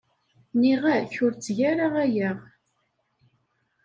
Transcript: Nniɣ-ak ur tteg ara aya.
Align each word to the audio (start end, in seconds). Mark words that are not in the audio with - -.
Nniɣ-ak 0.53 1.13
ur 1.25 1.31
tteg 1.33 1.59
ara 1.71 1.87
aya. 2.03 2.31